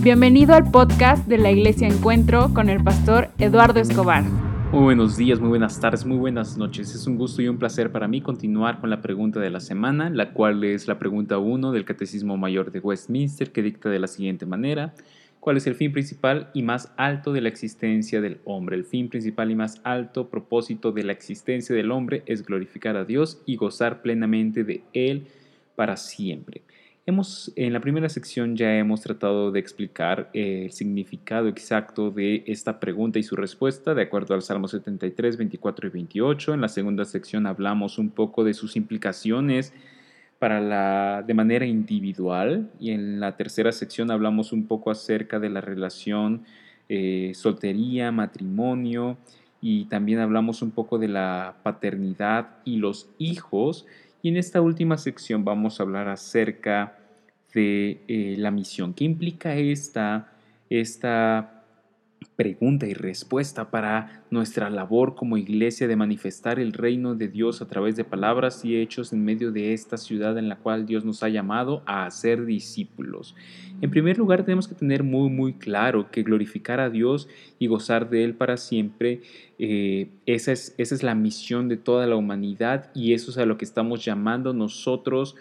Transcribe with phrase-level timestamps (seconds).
[0.00, 4.22] Bienvenido al podcast de la Iglesia Encuentro con el pastor Eduardo Escobar.
[4.70, 6.94] Muy buenos días, muy buenas tardes, muy buenas noches.
[6.94, 10.08] Es un gusto y un placer para mí continuar con la pregunta de la semana,
[10.08, 14.06] la cual es la pregunta 1 del Catecismo Mayor de Westminster, que dicta de la
[14.06, 14.94] siguiente manera.
[15.40, 18.76] ¿Cuál es el fin principal y más alto de la existencia del hombre?
[18.76, 23.04] El fin principal y más alto propósito de la existencia del hombre es glorificar a
[23.04, 25.26] Dios y gozar plenamente de Él
[25.74, 26.62] para siempre.
[27.08, 32.44] Hemos, en la primera sección ya hemos tratado de explicar eh, el significado exacto de
[32.46, 36.52] esta pregunta y su respuesta de acuerdo al Salmo 73, 24 y 28.
[36.52, 39.72] En la segunda sección hablamos un poco de sus implicaciones
[40.38, 45.48] para la, de manera individual y en la tercera sección hablamos un poco acerca de
[45.48, 46.44] la relación
[46.90, 49.16] eh, soltería, matrimonio
[49.62, 53.86] y también hablamos un poco de la paternidad y los hijos
[54.20, 56.97] y en esta última sección vamos a hablar acerca
[57.54, 58.94] de eh, la misión.
[58.94, 60.32] ¿Qué implica esta,
[60.70, 61.58] esta
[62.38, 67.66] pregunta y respuesta para nuestra labor como iglesia de manifestar el reino de Dios a
[67.66, 71.24] través de palabras y hechos en medio de esta ciudad en la cual Dios nos
[71.24, 73.34] ha llamado a ser discípulos.
[73.80, 77.28] En primer lugar, tenemos que tener muy, muy claro que glorificar a Dios
[77.58, 79.22] y gozar de Él para siempre,
[79.58, 83.46] eh, esa, es, esa es la misión de toda la humanidad y eso es a
[83.46, 85.34] lo que estamos llamando nosotros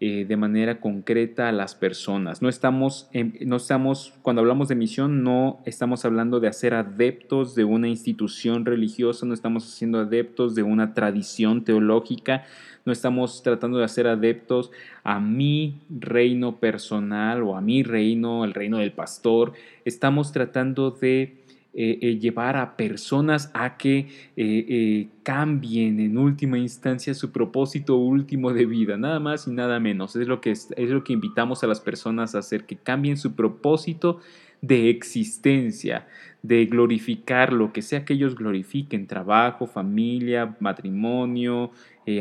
[0.00, 2.42] eh, de manera concreta a las personas.
[2.42, 3.08] No estamos,
[3.40, 8.64] no estamos, cuando hablamos de misión, no estamos hablando de hacer adeptos de una institución
[8.64, 12.44] religiosa, no estamos haciendo adeptos de una tradición teológica,
[12.84, 14.70] no estamos tratando de hacer adeptos
[15.04, 19.52] a mi reino personal o a mi reino, el reino del pastor.
[19.84, 21.43] Estamos tratando de
[21.76, 28.52] eh, eh, llevar a personas a que eh, cambien en última instancia su propósito último
[28.52, 30.14] de vida, nada más y nada menos.
[30.14, 33.16] Es lo, que es, es lo que invitamos a las personas a hacer, que cambien
[33.16, 34.20] su propósito
[34.62, 36.06] de existencia,
[36.42, 41.72] de glorificar lo que sea que ellos glorifiquen, trabajo, familia, matrimonio,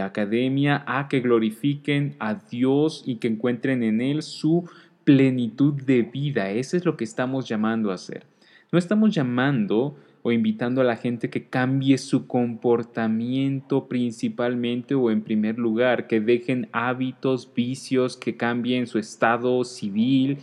[0.00, 4.66] academia, a que glorifiquen a Dios y que encuentren en Él su
[5.04, 6.50] plenitud de vida.
[6.50, 8.32] Eso es lo que estamos llamando a hacer.
[8.72, 15.20] No estamos llamando o invitando a la gente que cambie su comportamiento principalmente o en
[15.20, 20.38] primer lugar, que dejen hábitos, vicios, que cambien su estado civil,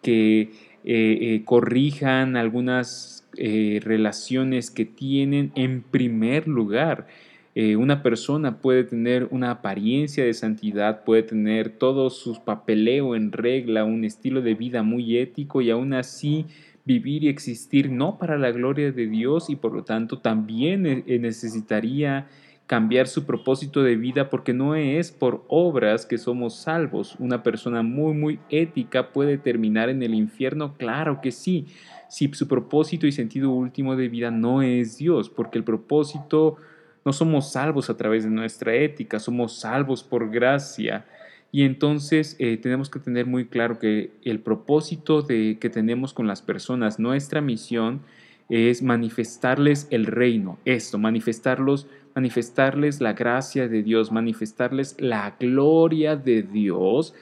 [0.00, 0.48] que eh,
[0.84, 7.08] eh, corrijan algunas eh, relaciones que tienen en primer lugar.
[7.54, 13.84] una persona puede tener una apariencia de santidad, puede tener todo su papeleo en regla,
[13.84, 16.46] un estilo de vida muy ético y aún así
[16.84, 21.18] vivir y existir no para la gloria de Dios y por lo tanto también eh,
[21.20, 22.26] necesitaría
[22.66, 27.16] cambiar su propósito de vida porque no es por obras que somos salvos.
[27.18, 31.66] Una persona muy, muy ética puede terminar en el infierno, claro que sí,
[32.08, 36.56] si su propósito y sentido último de vida no es Dios, porque el propósito
[37.04, 41.04] no somos salvos a través de nuestra ética, somos salvos por gracia.
[41.52, 46.26] Y entonces eh, tenemos que tener muy claro que el propósito de, que tenemos con
[46.26, 48.00] las personas, nuestra misión
[48.48, 56.42] es manifestarles el reino, esto, manifestarlos, manifestarles la gracia de Dios, manifestarles la gloria de
[56.42, 57.14] Dios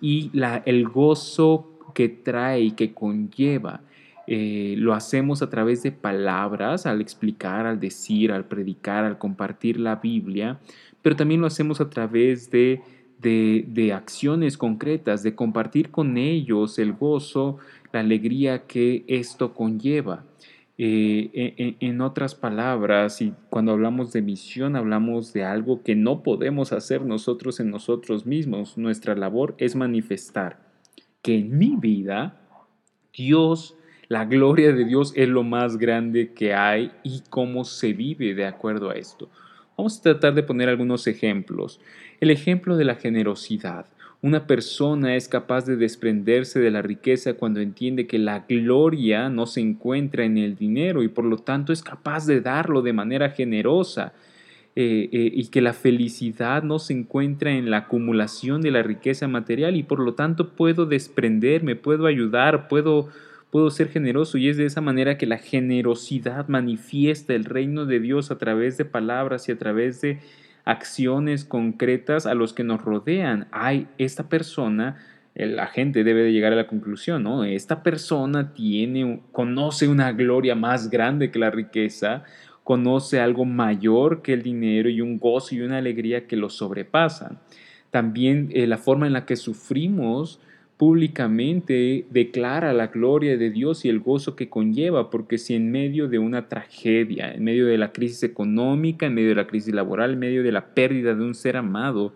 [0.00, 3.80] y la, el gozo que trae y que conlleva.
[4.28, 9.80] Eh, lo hacemos a través de palabras, al explicar, al decir, al predicar, al compartir
[9.80, 10.60] la Biblia,
[11.02, 12.80] pero también lo hacemos a través de
[13.22, 17.58] de, acciones concretas, de compartir con ellos el gozo,
[17.92, 20.24] la alegría que esto conlleva.
[20.78, 25.94] Eh, e, e, en, otras palabras, y cuando hablamos de misión, hablamos de algo que
[25.94, 28.76] no podemos hacer nosotros en nosotros mismos.
[28.76, 30.58] Nuestra labor es manifestar
[31.22, 32.40] que en mi vida
[33.12, 33.76] Dios,
[34.08, 38.46] la gloria de Dios es lo más grande que hay y cómo se vive de
[38.46, 39.30] acuerdo a esto.
[39.82, 41.80] Vamos a tratar de poner algunos ejemplos.
[42.20, 43.86] El ejemplo de la generosidad.
[44.20, 49.44] Una persona es capaz de desprenderse de la riqueza cuando entiende que la gloria no
[49.46, 53.30] se encuentra en el dinero y por lo tanto es capaz de darlo de manera
[53.30, 54.12] generosa.
[54.76, 59.26] Eh, eh, y que la felicidad no se encuentra en la acumulación de la riqueza
[59.26, 63.08] material y por lo tanto puedo desprenderme, puedo ayudar, puedo
[63.52, 68.00] puedo ser generoso y es de esa manera que la generosidad manifiesta el reino de
[68.00, 70.20] Dios a través de palabras y a través de
[70.64, 73.48] acciones concretas a los que nos rodean.
[73.52, 74.96] Hay esta persona,
[75.34, 77.44] la gente debe de llegar a la conclusión, ¿no?
[77.44, 82.24] Esta persona tiene, conoce una gloria más grande que la riqueza,
[82.64, 87.38] conoce algo mayor que el dinero y un gozo y una alegría que lo sobrepasan.
[87.90, 90.40] También eh, la forma en la que sufrimos
[90.82, 96.08] públicamente declara la gloria de Dios y el gozo que conlleva, porque si en medio
[96.08, 100.14] de una tragedia, en medio de la crisis económica, en medio de la crisis laboral,
[100.14, 102.14] en medio de la pérdida de un ser amado,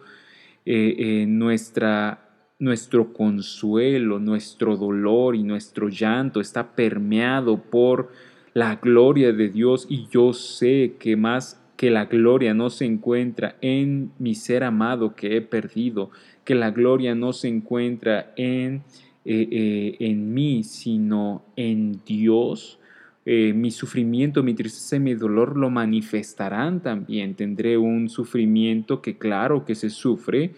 [0.65, 2.29] eh, eh, nuestra,
[2.59, 8.11] nuestro consuelo, nuestro dolor y nuestro llanto está permeado por
[8.53, 13.55] la gloria de Dios y yo sé que más que la gloria no se encuentra
[13.61, 16.11] en mi ser amado que he perdido,
[16.47, 18.85] que la gloria no se encuentra en,
[19.25, 22.79] eh, eh, en mí, sino en Dios.
[23.27, 27.35] Eh, mi sufrimiento, mi tristeza y mi dolor lo manifestarán también.
[27.35, 30.53] Tendré un sufrimiento que claro que se sufre,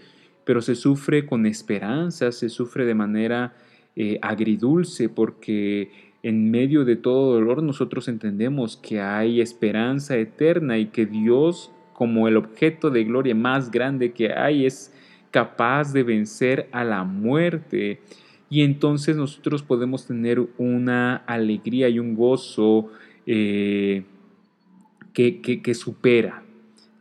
[0.45, 3.55] pero se sufre con esperanza, se sufre de manera
[4.23, 5.91] agridulce porque
[6.23, 12.29] en medio de todo dolor nosotros entendemos que hay esperanza eterna y que Dios como
[12.29, 14.95] el objeto de gloria más grande que hay es
[15.31, 18.01] capaz de vencer a la muerte.
[18.51, 22.91] Y entonces nosotros podemos tener una alegría y un gozo
[23.27, 24.05] eh,
[25.13, 26.45] que, supera,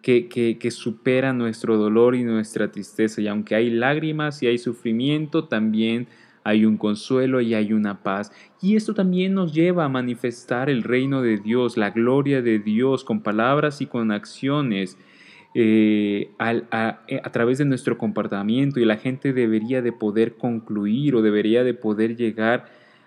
[0.01, 3.21] que, que, supera nuestro dolor y nuestra tristeza.
[3.21, 6.07] Y aunque hay lágrimas y hay sufrimiento, también
[6.44, 8.31] hay un consuelo y hay una paz.
[8.62, 13.03] Y esto también nos lleva a manifestar el reino de Dios, la gloria de Dios,
[13.03, 14.97] con palabras y con acciones.
[15.59, 21.24] Eh, eh, a, través de nuestro comportamiento y la gente debería de poder concluir o
[21.24, 22.65] debería de poder llegar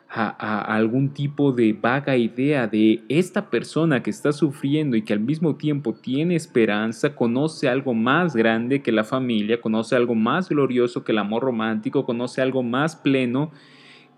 [0.09, 5.21] a, algún tipo de vaga idea de esta persona que está sufriendo y que al
[5.21, 11.05] mismo tiempo tiene esperanza, conoce algo más grande que la familia, conoce algo más glorioso
[11.05, 13.53] que el amor romántico, conoce algo más pleno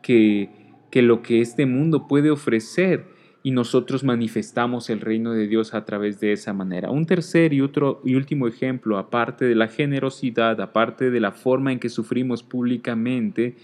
[0.01, 0.49] que,
[0.91, 5.85] que lo que este mundo puede ofrecer y nosotros manifestamos el reino de Dios a
[5.85, 6.91] través de esa manera.
[6.91, 11.73] Un tercer y, otro, y último ejemplo, aparte de la generosidad, aparte de la forma
[11.73, 13.57] en que sufrimos públicamente,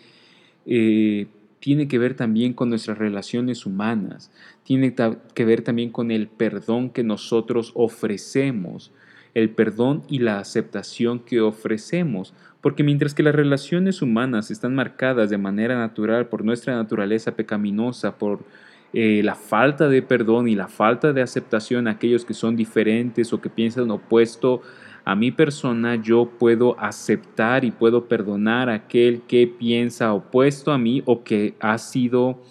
[0.67, 1.27] eh,
[1.61, 4.31] tiene que ver también con nuestras relaciones humanas,
[4.65, 4.95] tiene
[5.35, 8.93] que ver también con el perdón que nosotros ofrecemos,
[9.35, 15.31] el perdón y la aceptación que ofrecemos, porque mientras que las relaciones humanas están marcadas
[15.31, 18.45] de manera natural por nuestra naturaleza pecaminosa, por
[18.93, 23.33] eh, la falta de perdón y la falta de aceptación a aquellos que son diferentes
[23.33, 24.63] o que piensan opuesto
[25.05, 30.79] a mi persona, yo puedo aceptar y puedo perdonar a aquel que piensa opuesto a
[30.79, 32.43] mí o que ha sido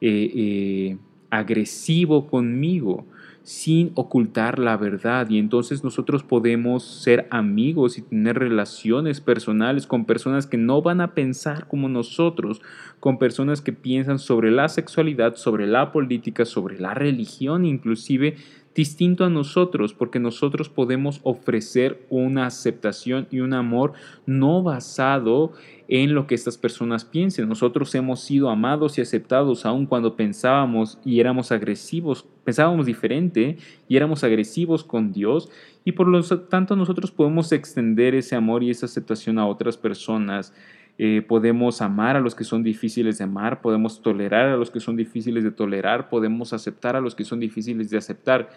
[0.00, 0.98] eh, eh,
[1.30, 3.06] agresivo conmigo
[3.44, 5.28] sin ocultar la verdad.
[5.28, 11.00] Y entonces nosotros podemos ser amigos y tener relaciones personales con personas que no van
[11.00, 12.62] a pensar como nosotros,
[13.00, 18.36] con personas que piensan sobre la sexualidad, sobre la política, sobre la religión inclusive
[18.74, 23.92] distinto a nosotros, porque nosotros podemos ofrecer una aceptación y un amor
[24.26, 25.52] no basado
[25.86, 27.48] en lo que estas personas piensen.
[27.48, 33.96] Nosotros hemos sido amados y aceptados aun cuando pensábamos y éramos agresivos, pensábamos diferente y
[33.96, 35.50] éramos agresivos con Dios
[35.84, 40.52] y por lo tanto nosotros podemos extender ese amor y esa aceptación a otras personas.
[40.96, 44.78] Eh, podemos amar a los que son difíciles de amar, podemos tolerar a los que
[44.78, 48.50] son difíciles de tolerar, podemos aceptar a los que son difíciles de aceptar.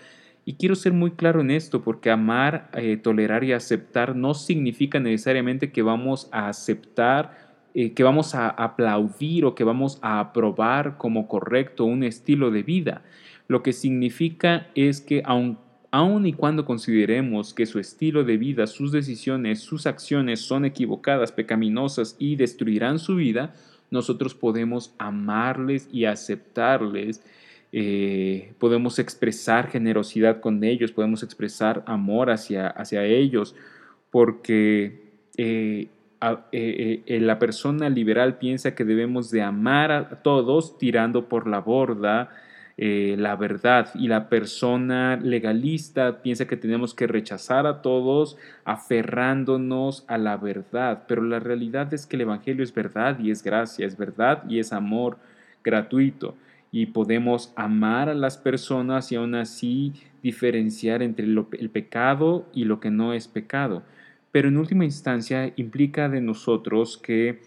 [0.45, 5.00] Y quiero ser muy claro en esto, porque amar, eh, tolerar y aceptar no significa
[5.00, 10.97] necesariamente que vamos a aceptar, eh, que vamos a aplaudir o que vamos a aprobar
[10.97, 13.02] como correcto un estilo de vida.
[13.47, 18.67] Lo que significa es que aunque aun y cuando consideremos que su estilo de vida,
[18.67, 23.53] sus decisiones, sus acciones son equivocadas, pecaminosas y destruirán su vida,
[23.89, 27.23] nosotros podemos amarles y aceptarles,
[27.71, 33.56] eh, podemos expresar generosidad con ellos, podemos expresar amor hacia, hacia ellos,
[34.11, 35.01] porque
[35.37, 35.87] eh,
[36.51, 42.29] eh, la persona liberal piensa que debemos de amar a todos tirando por la borda,
[42.80, 50.06] eh, la verdad y la persona legalista piensa que tenemos que rechazar a todos aferrándonos
[50.07, 53.88] a la verdad, pero la realidad es que el Evangelio es verdad y es gracia,
[53.88, 55.18] es verdad y es amor
[55.64, 56.36] gratuito
[56.72, 62.80] y podemos amar a las personas y aún así diferenciar entre el pecado y lo
[62.80, 63.81] que no es pecado.
[64.31, 67.40] Pero en última instancia implica de nosotros que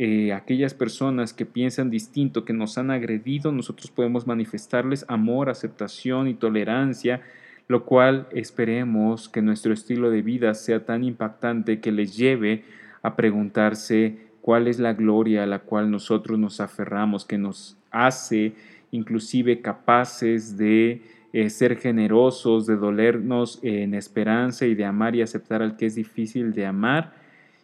[0.00, 6.28] eh, aquellas personas que piensan distinto, que nos han agredido, nosotros podemos manifestarles amor, aceptación
[6.28, 7.20] y tolerancia,
[7.66, 12.62] lo cual esperemos que nuestro estilo de vida sea tan impactante que les lleve
[13.02, 18.52] a preguntarse cuál es la gloria a la cual nosotros nos aferramos, que nos hace
[18.92, 21.02] inclusive capaces de
[21.32, 25.96] eh, ser generosos, de dolernos en esperanza y de amar y aceptar al que es
[25.96, 27.17] difícil de amar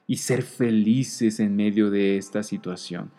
[0.06, 3.10] y ser felices en medio de esta situación.